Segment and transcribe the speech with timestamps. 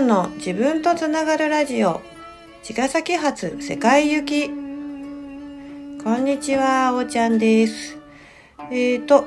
[0.00, 2.00] んの自分とつながるラジオ
[2.62, 4.48] 茅ヶ崎発世界行き。
[6.02, 7.98] こんにちはあおちゃんです。
[8.70, 9.24] えーと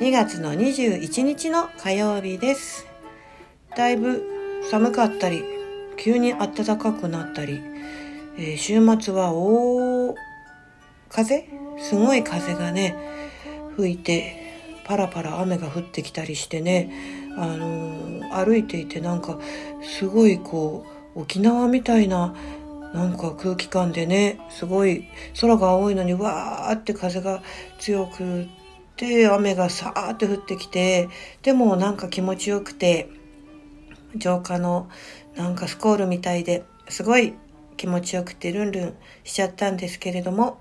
[0.00, 2.86] 2月の21日の火曜日です。
[3.76, 4.24] だいぶ
[4.70, 5.44] 寒かったり
[5.98, 7.60] 急に暖かくなったり、
[8.38, 10.14] えー週末は大
[11.10, 11.44] 風？
[11.78, 12.96] すごい風がね
[13.76, 16.90] 吹いてパラパラ雨が降ってきたりしてね、
[17.36, 19.38] あの歩いていてなんか
[19.82, 22.34] すごいこう沖縄みたいな
[22.92, 25.04] なんか空気感でねすごい
[25.40, 27.42] 空が青いのにわーって風が
[27.78, 28.46] 強く
[28.96, 31.08] て雨がさーって降ってきて
[31.42, 33.08] でもなんか気持ちよくて
[34.16, 34.88] 浄化の
[35.36, 37.34] なんかスコールみたいですごい
[37.76, 38.94] 気持ちよくてルンルン
[39.24, 40.60] しちゃったんですけれども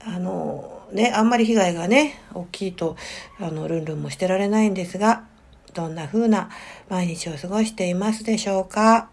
[0.00, 2.96] あのねあんまり被害がね大きいと
[3.40, 5.24] あのルンルンもしてられないんですが
[5.76, 6.50] どんな風な
[6.88, 9.10] 毎日を過ごしていますでしょうか、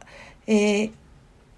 [0.47, 0.91] えー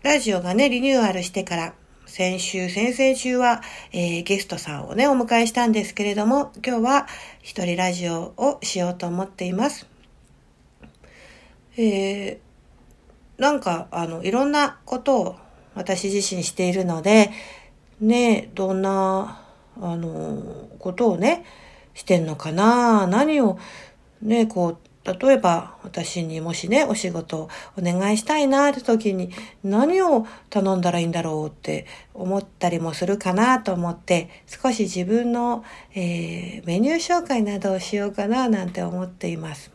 [0.04, 1.74] ラジオがねリニューアルしてから
[2.06, 7.08] 先週先々週は、えーゲストさんをねお迎えしたんですけれども今日は
[7.42, 9.88] 一人ラジオをしようと思っています。
[11.78, 12.46] えー
[13.38, 15.36] なんか、あの、いろんなことを
[15.74, 17.32] 私自身しているので、
[18.00, 19.42] ね、どんな、
[19.82, 21.44] あの、ことをね、
[21.94, 23.58] してんのかな何を、
[24.22, 29.32] ね、こう、例えば私にもしね、お仕事お願いしたいなって時に
[29.64, 39.72] 何を頼んだらいいんだろうって思ったりもするかなと思って、少し自分の、えーメニュー紹介などをしようかななんて思っています。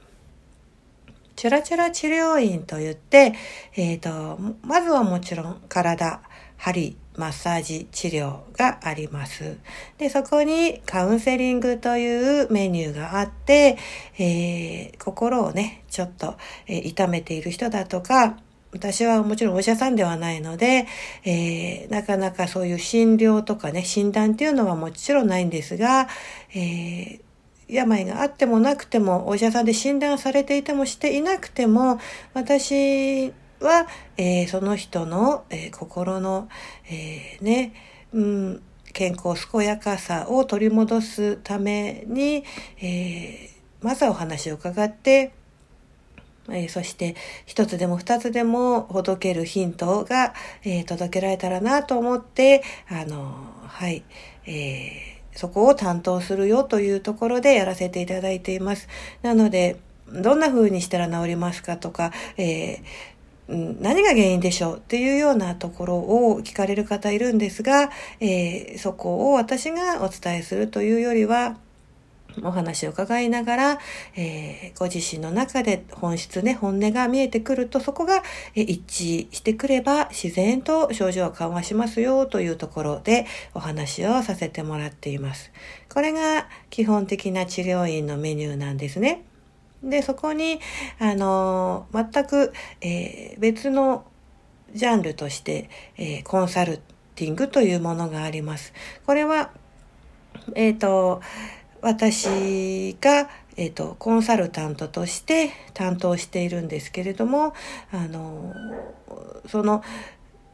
[1.36, 3.32] チュラチュラ治療院といって、
[3.74, 6.20] えっ、と、まずはもちろん体、
[6.56, 9.58] 針、マッサージ治療があります。
[9.98, 13.76] で、そこにカウンセリングというメニューがあって、
[14.18, 16.36] えー心をね、ちょっと、
[16.66, 18.38] えー痛めている人だとか、
[18.72, 20.86] 私はもちろんお医者さんではないので、
[21.24, 26.08] えーなかなかそういう診療とかね、診断っていうのはもちろんないんですが、
[26.54, 27.20] えー
[27.72, 32.00] 病があってもなくても、お医者さんで診断されていてもしていなくても、
[32.34, 36.48] 私は、えーその人の、えー心の、
[36.86, 37.72] えーね、
[38.12, 38.62] うん、
[38.92, 42.44] 健康健やかさを取り戻すために、
[42.82, 43.50] え
[43.80, 45.32] まずはお話を伺って、
[46.50, 47.14] えそして
[47.46, 50.34] 一つでも二つでもほどけるヒントが、
[50.64, 53.34] え届けられたらなと思って、あの、
[53.66, 54.02] はい、
[54.46, 58.88] えそこを担当するよというところでやらせていただいています。
[59.22, 59.80] なので、
[60.12, 63.19] どんな風にしたら治りますかとか、えー
[63.50, 67.90] うん何が原因でしょうっていうようなところを聞かれる方いるんですが、
[68.20, 71.56] えーそこを私がお伝えするというよりは、
[72.44, 73.78] お話を伺いながら、
[74.16, 78.22] えーご自身の中で本質ね、本音が見えてくると、そこが
[78.54, 85.50] え一致してくれば自然と症状は緩和しますよというところでお話をさせてもらっています。
[85.92, 89.24] これが基本的な治療院のメニューなんですね。
[89.82, 90.60] で、そこに、
[90.98, 94.04] あの全く、えー別の
[94.72, 96.80] ジャンルとして、えーコンサル
[97.14, 98.72] ティングというものがあります。
[99.06, 99.50] これは、
[100.54, 101.20] えっ、と、
[101.82, 107.54] 私が、えっ、と、コンサルタントとして担当しているんですけれども、
[107.92, 108.54] あの、
[109.46, 109.82] その、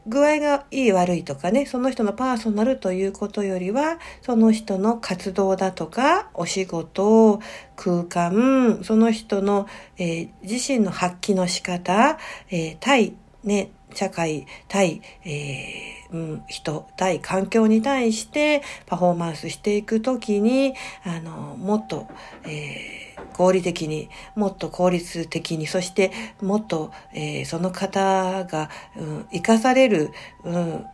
[0.07, 7.39] 具合がいい悪いとかね、その人のパーソナルということよりは、その人の活動だとか、お仕事、
[7.75, 12.17] 空間、その人の、えー自身の発揮の仕方、
[12.49, 13.15] えー対、
[13.47, 20.73] ね、社会、対、えーうん、人、対環境に対してパフォーマンスしていくときに、
[21.03, 22.07] あの、もっと、
[22.45, 26.11] えー合理的に、もっと効率的に、そして
[26.41, 30.11] もっと、えーその方が、うん、生かされる、
[30.43, 30.85] うん、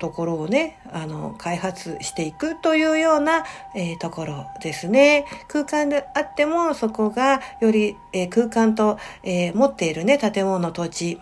[0.00, 3.44] ところをね、あの、開発していくというような、
[3.76, 5.26] えーところですね。
[5.48, 11.20] 空間であっても、そこがより、えー空間と、えー持っているね、建物、土地、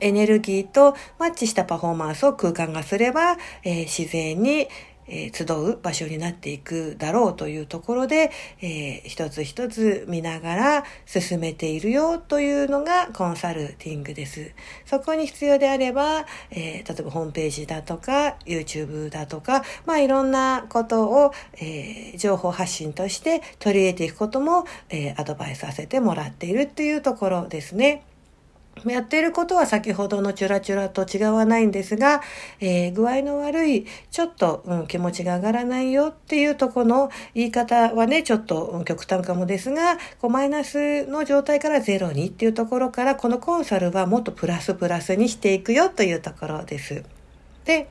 [0.00, 4.68] エネルギーとマッチしたパフォーマンスを空間がすれば、えー自然に、
[5.10, 8.30] えー集う場所になっていくだろうというところで、
[8.60, 14.52] えー一つ一つ見ながら進めているよというのがコンサルティングです。
[14.84, 28.04] そこに必要であれば、えー例えばホームページだとか、YouTube だとか、まあいろんなことを、えー情報発信として取り入れていくことも、えーアドバイスさせてもらっているっていうところですね。
[28.86, 32.22] やっていることは先ほどのチュラチュラと違わないんですが、
[32.60, 47.04] えー、具合の悪い、ちょっと、うん、気持ちが上がらないよっていうとこの言い方はね、ちょっと、うん、極端かもですが、こうマイナスの状態からゼロにっていうところから、このコンサルはもっとプラスプラスにしていくよというところです。
[47.64, 47.88] で、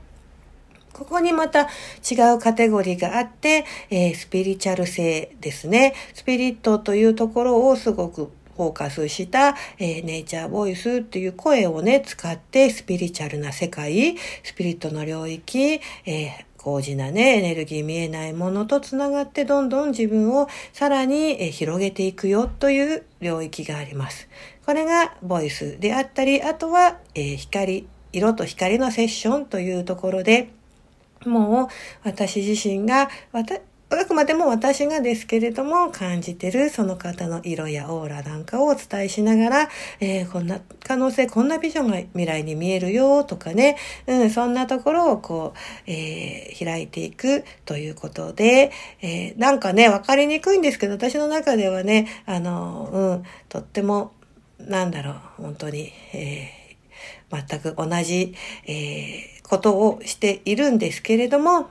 [0.98, 1.70] ここにまた
[2.10, 5.94] 違うカテゴリーがあって、えー、スピリチュアル性ですね。
[6.16, 24.28] スピリットというところをすごくフォーカスした、えー、ネイチャーボイスっていう声をね、使ってスピリチュアルな世界、スピリットの領域、えー高次なね、エネルギー見えないものとつながってどんどん自分をさらに広げていくよという領域があります。
[24.66, 30.50] これがボイスであったり、あとは、えー、光、色と光のセッションというところで、
[31.26, 31.68] もう
[32.04, 33.10] 私自身が、
[33.90, 39.70] あくまでも私がですけれども感じてるその方の色やオーラなんかをお伝えしながら、
[40.02, 54.12] えー、こんな可能性、こんなビジョンが未来に見えるよとかね、うん、そんなところをこう、えー、開いていくということで、えー、なんかね、わかりにくいんですけど、私の中ではね、あの、うん、とっても、
[54.60, 58.34] なんだろう、本当に、えー、全く同じ、
[58.66, 61.70] えー、ことをしているんですけれども、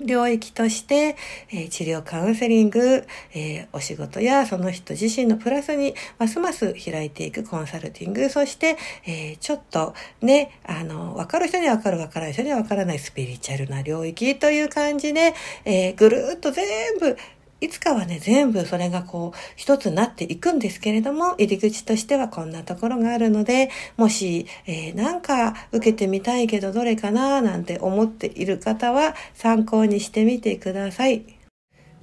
[0.00, 1.16] 領域として、
[1.50, 3.04] え、治療カウンセリング、
[3.34, 8.76] え、お仕事やその人自身のプラスにますます開いていくコンサルティング、そして、
[9.06, 16.64] え、ちょっとね、あの、わかる人にはわかる、わからない人にはわからないスピリチュアルな領域という感じで、えぐるっと全
[16.98, 17.16] 部
[17.64, 31.24] いつかはね、全部それがこう、一つになっていくんですけれども、入り口としてはこんなところがあるので、もし、えー、なんか受けてみたいけどどれかななんて思っている方は参考にしてみてください。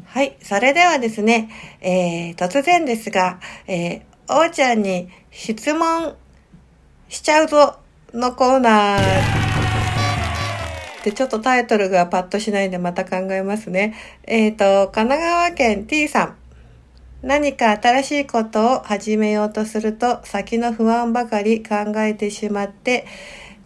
[0.06, 0.36] はい。
[0.42, 1.50] それではですね、
[1.80, 6.16] えー、突然ですが、えー、おーちゃんに質問
[7.08, 7.78] しちゃうぞ
[8.14, 9.41] のコーナー。
[11.04, 13.96] で、ちょっとタイトルがパッとしないんでまた考えますね。
[14.24, 16.36] えっ、ー、と、神奈川県 T さん。
[17.24, 23.06] 何か新しいことを始めようとすると先の不安ばかり考えてしまって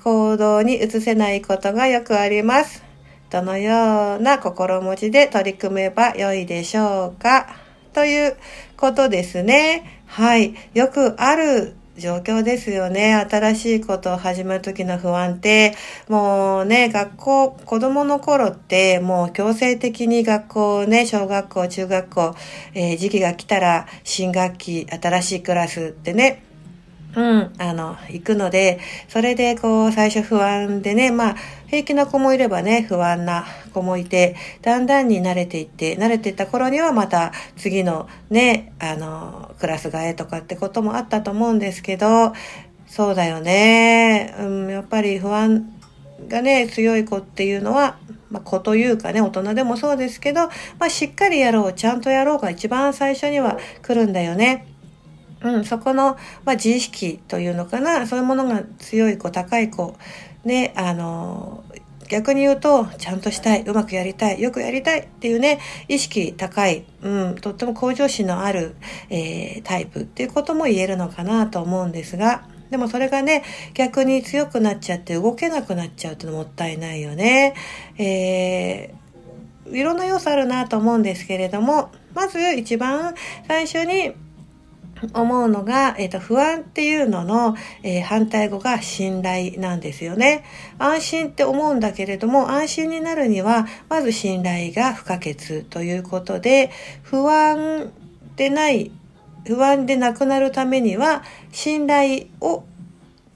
[0.03, 2.83] 行動に移せないことがよくあります。
[3.29, 7.47] どのような心持ちで取り組めばよいでしょうか？
[7.93, 8.35] という
[8.75, 10.01] ことですね。
[10.05, 10.53] はい。
[10.73, 13.15] よくある状況ですよね。
[13.15, 15.75] 新しいことを始める時の不安って、
[16.09, 22.35] もうね、学校、子供の頃ってもう強制的に学校ね、小学校、中学校、
[22.73, 26.44] えー、時期が来たら新学期、新しいクラスってね、
[27.15, 31.35] うん、あの、行くので、それでこう、最初不安でね、まあ、
[31.67, 42.33] 平気な子もいればね、不安な子もいて、だんだんに慣れていって、慣れていった頃にはまた次のね、あの、クラス替えとかってこともあったと思うんですけど、
[42.87, 44.35] そうだよね。
[44.39, 45.71] うん、やっぱり不安
[46.27, 47.97] がね、強い子っていうのは、
[48.29, 50.47] まあ、子というかね、大人でもそうですけど、
[50.79, 54.67] まあ、しっかりやろう、ちゃんとやろうが一番最初には来るんだよね。
[55.41, 59.95] うん、そこの、まあ、自意識というのかな、そういうものが強い子、高い子、
[60.43, 61.63] ね、あの、
[62.07, 68.75] 逆に言うと、ちゃんとしたい、うまくやりたい、よくやりたいっていうね、意識高い、うん、とっても向上心のある、
[69.09, 73.43] えー、タイプっていうことも言えるのかなと思うんですが、でもそれがね、
[73.73, 77.55] 逆に強くなっちゃって動けなくなっちゃうともったいないよね。
[77.97, 83.15] えー、いろんな要素あるなと思うんですけれども、まず一番
[83.47, 84.13] 最初に
[85.13, 90.43] 思うのが、えっ、ー、と、不安っていうのの、えー、反対語が信頼なんですよね。
[90.79, 96.71] 安心って思うんだけれども、安心になるには、まず信頼が不可欠ということで、
[97.03, 97.91] 不安
[98.35, 98.91] でない、
[99.45, 102.63] 不安でなくなるためには、信頼を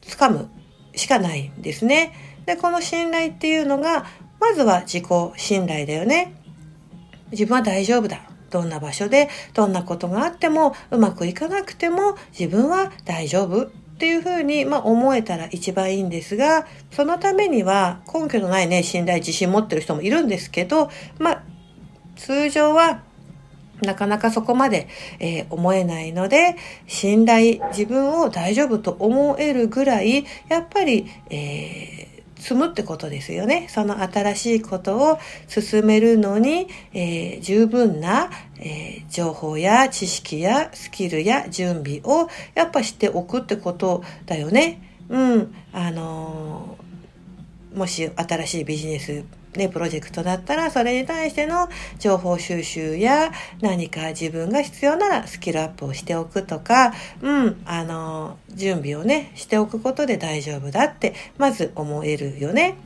[0.01, 0.49] つかむ
[0.95, 2.13] しかないんですね。
[2.45, 4.05] で、この信頼っていうのが、
[4.39, 6.33] まずは自己信頼だよね。
[7.31, 8.28] 自分は大丈夫だ。
[8.49, 13.67] どんな場所でどんなことがあってもうまくいかなくても自分は大丈夫っ
[13.99, 21.43] ていうふうに、まあ、思えたら一番いいんですが、そのためには根拠のないね、信頼、自信持ってる人もいるんですけど、まあ、
[22.15, 23.01] 通常は
[23.81, 24.87] なかなかそこまで、
[25.19, 26.55] えー、思えないので、
[26.87, 32.08] 信頼、自分を大丈夫と思えるぐらい、やっぱり、えー
[32.39, 33.67] 積むってことですよね。
[33.69, 38.29] その新しいことを進めるのに、えー、十分な、
[38.59, 44.81] えー、情報や知識やスキルや準備をやっぱしておくってことだよね。
[45.09, 45.55] うん。
[45.73, 49.23] あのー、もし新しいビジネス
[49.55, 62.77] ね、プロジェクトだったら、それに対しての情報収集や何か自分が必要ならスキルアップをしておくとか、うん、あの、準備をね、しておくことで大丈夫だって、まず思えるよね。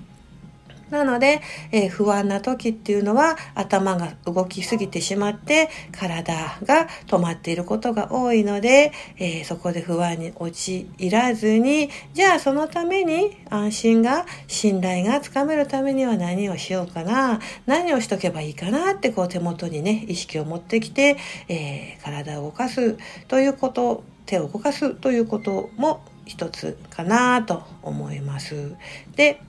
[0.94, 6.34] なので、えー、不安な時っていうのは頭が動きすぎてしまって体
[6.64, 21.18] が止まっていることが多いので、えー、そこで不安に陥らずに、じゃあそのために安心が、信頼がつかめるためには何をしようかな、何をしとけばいいかなってこう手元にね、意識を持ってきて、
[21.50, 22.98] えー、体を動かす
[23.28, 28.76] ということ、手を動かすということも一つかなと思います。
[29.16, 29.42] で、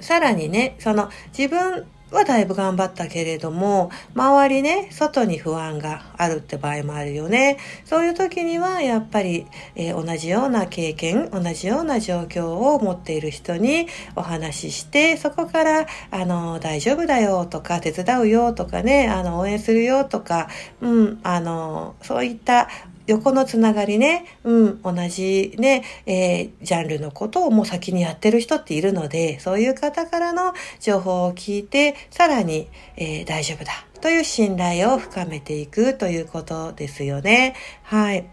[0.00, 7.58] さらにね、その自分はだいぶ頑張ったけれども、周りね、外に不安があるって場合もあるよね。
[7.84, 20.48] そういう時には、やっぱり、えー、同じような経験、同じような状況を持っている人にお話しして、そこから、あの、大丈夫だよとか、手伝うよとかね、あの、応援するよとか、
[20.80, 22.68] うん、あの、そういった
[23.10, 37.56] 横のつながりね、うん、同じね、えー、ジャンルのことをもう先にやってる人っているので、そういう方からの情報を聞いて、さらに、えー、大丈夫だという信頼を深めていくということですよね。
[37.82, 38.26] はい。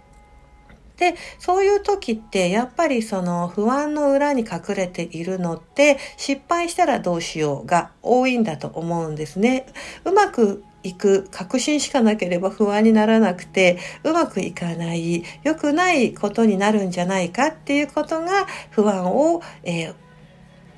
[0.98, 9.68] で、そういう時って、やっぱりその不安の裏に隠れているのって、失敗したらどうしようが多いんだと思うんですね。
[10.06, 19.96] うまくいく確信しかなければ不安にならなくてうまくいかない良くないことになるんじゃないかっていうことが不安を、えー、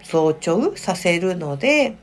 [0.03, 1.97] 増長させるので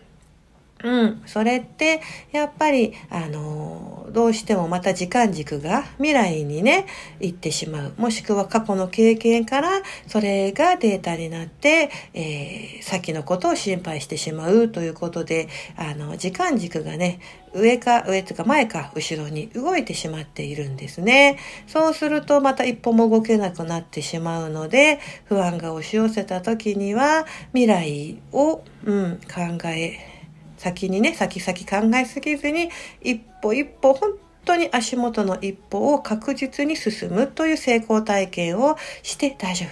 [0.85, 2.02] うん、それって
[2.33, 6.87] やっぱりあのどうしてもまた時間軸が未来にね
[7.18, 17.21] 行ってしまうもしくは過去の経験からそれがデータになって、えー、先のことを心配してしまうということであの時間軸がね
[17.54, 21.38] 上か上とか前か後ろに動いてしまっているんですね。
[21.66, 30.15] そうするとまた一歩も動けなくなってしまうので不安が押し寄せた時には未来を、うん、考え
[30.56, 32.70] 先にね、先々考えすぎずに、
[33.02, 34.12] 一歩一歩、本
[34.44, 39.68] 当に足元の一歩を確実に進むという成功体験をして大丈夫、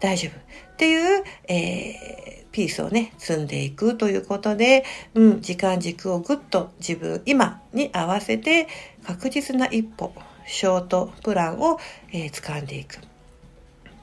[0.00, 0.38] 大丈夫
[0.72, 8.66] っていう、えー、ピースをね、積んでいくということで、うん、時間軸をぐっと自分、今に合わせて
[9.04, 10.12] 確実な一歩、
[10.46, 11.78] ショートプランを、
[12.12, 12.98] えー、掴んでいく。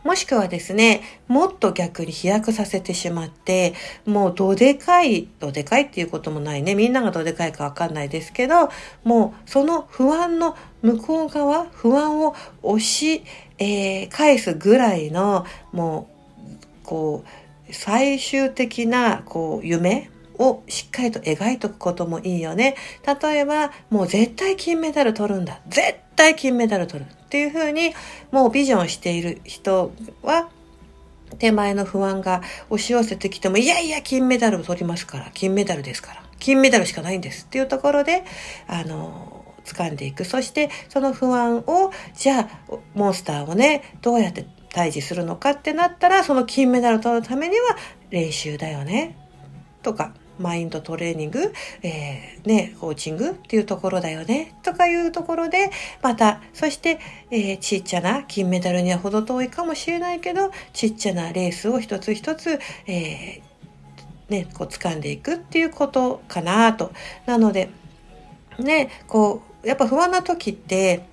[0.03, 3.74] もしくはですね、もっと逆に飛躍させてしまって、
[4.05, 6.75] もうどでかい、どでかいっていうこともないね。
[6.75, 8.70] みんながどでかいかわかんないですけど、
[9.03, 13.24] もうその不安の向こう側、不安を押し、
[13.60, 16.08] えー、返すぐらいの、も
[16.84, 17.24] う、こ
[17.70, 22.75] う、最終的な、こう、夢をしっかりと描いておくこともいいよね。
[23.22, 25.62] 例えば、もう絶対金メダル取るんだ。
[25.70, 27.10] 絶対金メダル取る。
[27.10, 27.94] っていうふうに、
[28.32, 30.50] もうビジョンしている人は、
[31.40, 38.24] 手前の不安が押し寄せてきても、いやいや、金メダルを取りますから、金メダルですから、金メダルしかないんですっていうところで、
[38.68, 40.25] あの、掴んでいく。
[40.25, 42.50] そして、その不安を、じゃあ、
[42.94, 47.78] モンスターをね、どうやって退治するのかってなったら、その金メダルを取るためには
[48.12, 49.18] 練習だよね。
[49.82, 55.71] とか、マインドトレーニング、えー、ね、コーチングっていうところだよね、とかいうところで、
[56.01, 66.91] また、そして、えー、ちっちゃな金メダルには程遠いかもしれないけど、ちっちゃなレースを一つ一つ、えー、ね、こう掴んでいくっていうことかなと。
[67.25, 67.69] なので、
[68.60, 71.11] ね、こう、やっぱ不安な時って、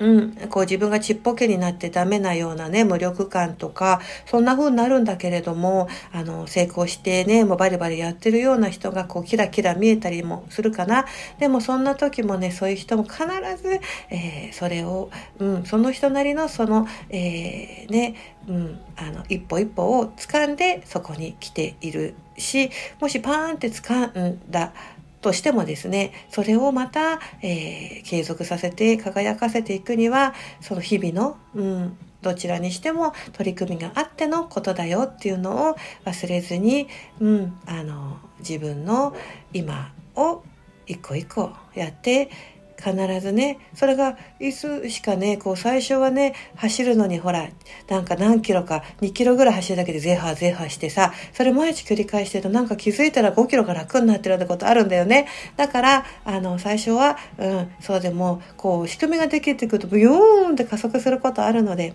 [0.00, 11.06] うん、こう自分がちっぽけになってダメなようなね、無力感とか、そんな風になるんだけれども、あの、成功してね、もうバリバリやってるような人がこうキラキラ見えたりもするかな。
[11.38, 13.18] でもそんな時もね、そういう人も必
[13.60, 18.14] ず、えー、それを、うん、その人なりのその、えー、ね、
[18.48, 24.72] うん、あの、一歩一歩を掴んでそこに来ているし、もしパーンって掴んだ、
[25.20, 36.88] としてもですね、それをまた、えー、継続させて輝かせていくには、その日々の、うん、どちらにしても取り組みがあってのことだよっていうのを忘れずに、
[37.20, 39.14] うん、あの、自分の
[39.52, 40.42] 今を
[40.86, 42.30] 一個一個やって
[42.78, 47.48] 必ずね、それがいつしかね、こう最初はね、走るのにほら、
[47.88, 55.26] なんか何キロか2キロぐらい走るだけでゼハゼハしてさ、それ毎日繰り返してるとなんか気づいたら5キロが楽になってるようなことあるんだよね。
[55.56, 61.94] だから、あの、最初は、うん、そうでも、こう仕組みができてくるとブヨーンって加速することあるので、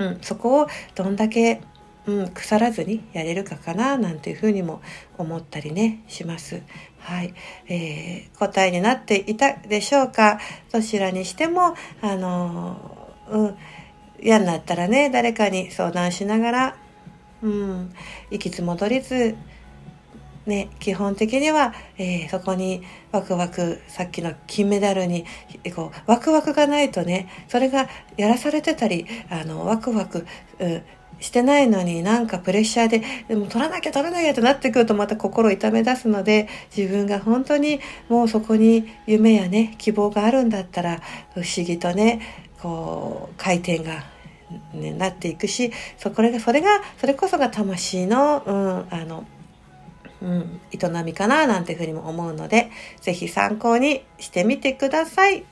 [0.00, 1.60] うん、そこをどんだけ
[2.06, 4.82] うん、腐らずにやれるかかななんていうふうにも
[5.18, 6.62] 思ったりねします。
[7.02, 7.34] はい、
[7.68, 10.38] えー、答えになっていたでしょうか？
[10.72, 13.56] どちらにしてもあのうん。
[14.24, 16.76] 嫌になったらね誰かに相談しながら、
[17.42, 17.92] うん、
[18.30, 19.36] 行きつ戻りず
[20.46, 22.82] ね、基本的には、えー、そこに
[23.12, 25.24] ワクワク、さっきの金メダルに、
[25.74, 30.26] こう、ワクワクがないとね、それがやらされてたり、あの、ワクワク、
[30.58, 30.82] うん、
[31.22, 41.00] してないのになんかプレッシャーで、でも取らなきゃ取らなきゃってなってくるとまた心痛め出すので、自分が本当にもうそこに夢やね、希望があるんだったら、
[41.32, 42.20] 不思議とね、
[42.60, 44.04] こう、回転が
[44.74, 49.24] ね、なっていくし、そこれが、それが、それこそが魂の、うん、あの、
[50.20, 55.44] うん、営みかななんていうふうにも思うので、ぜひ参考にしてみてください。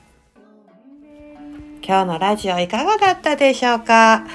[1.83, 4.25] 今日のラジオいかがだったでしょうか？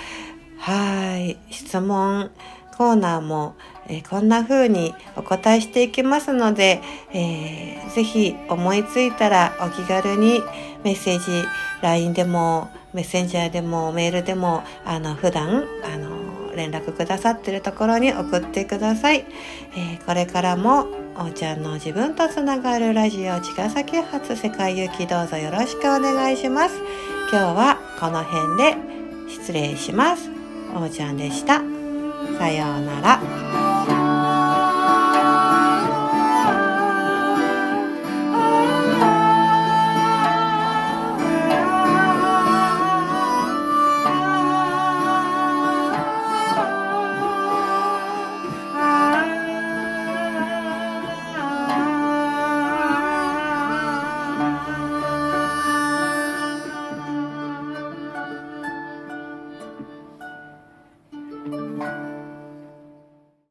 [0.67, 1.39] はい。
[1.53, 2.33] 質問
[2.77, 3.55] コーナーも、
[3.87, 6.83] えー、こんな風にお答えしていきますので、
[7.13, 10.43] えー、ぜひ思いついたらお気軽に
[10.83, 11.47] メッセージ、
[11.83, 19.25] LINE でも、メッセンジャーでも、メールでも、あの、普段、あの、連絡くださってるところに送ってください。
[19.77, 26.75] えー、これからも、おーちゃんの自分とつながるラジオ茅ヶ崎発世界行きどうぞよろしくお願いします。
[27.31, 28.77] 今日はこの辺で
[29.29, 30.36] 失礼します。
[30.77, 31.63] おーちゃんでした。
[32.39, 34.06] さようなら。